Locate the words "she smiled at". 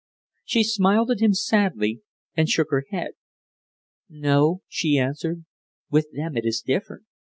0.43-1.19